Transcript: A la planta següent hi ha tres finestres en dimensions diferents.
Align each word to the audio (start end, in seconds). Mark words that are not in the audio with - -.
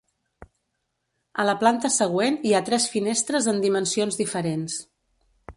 A 1.43 1.45
la 1.49 1.53
planta 1.65 1.93
següent 1.97 2.41
hi 2.49 2.55
ha 2.55 2.63
tres 2.71 2.89
finestres 2.97 3.53
en 3.55 3.63
dimensions 3.67 4.21
diferents. 4.23 4.83